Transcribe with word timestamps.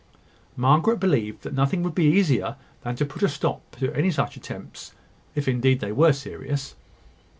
Margaret 0.57 0.99
believed 0.99 1.43
that 1.43 1.53
nothing 1.53 1.83
would 1.83 1.93
be 1.93 2.05
easier 2.05 2.55
than 2.81 2.95
to 2.95 3.05
put 3.05 3.21
a 3.21 3.29
stop 3.29 3.75
to 3.75 3.93
any 3.93 4.09
such 4.09 4.35
attempts 4.35 4.93
if 5.35 5.47
indeed 5.47 5.79
they 5.79 5.91
were 5.91 6.11
serious. 6.11 6.73